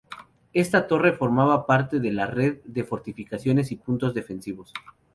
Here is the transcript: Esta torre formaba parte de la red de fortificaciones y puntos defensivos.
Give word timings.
Esta 0.53 0.87
torre 0.87 1.11
formaba 1.11 1.67
parte 1.67 1.99
de 1.99 2.11
la 2.11 2.25
red 2.25 2.63
de 2.65 2.83
fortificaciones 2.83 3.71
y 3.71 3.75
puntos 3.75 4.15
defensivos. 4.15 4.73